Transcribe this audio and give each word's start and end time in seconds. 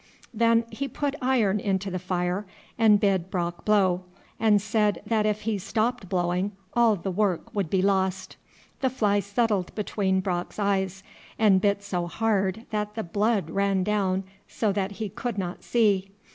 Then 0.33 0.63
he 0.71 0.87
put 0.87 1.13
iron 1.21 1.59
into 1.59 1.91
the 1.91 1.99
fire, 1.99 2.47
and 2.75 2.99
bid 2.99 3.29
Brock 3.29 3.63
blow, 3.65 4.01
and 4.39 4.59
said 4.59 5.03
that 5.05 5.27
if 5.27 5.41
he 5.41 5.59
stopped 5.59 6.09
blowing 6.09 6.53
all 6.73 6.95
the 6.95 7.11
work 7.11 7.53
would 7.53 7.69
be 7.69 7.83
lost. 7.83 8.35
The 8.79 8.89
fly 8.89 9.19
settled 9.19 9.75
between 9.75 10.19
Brock's 10.19 10.57
eyes, 10.57 11.03
and 11.37 11.61
bit 11.61 11.83
so 11.83 12.07
hard 12.07 12.65
that 12.71 12.95
the 12.95 13.03
blood 13.03 13.51
ran 13.51 13.83
down 13.83 14.23
so 14.47 14.71
that 14.71 14.93
he 14.93 15.07
could 15.07 15.37
not 15.37 15.63
see. 15.63 16.09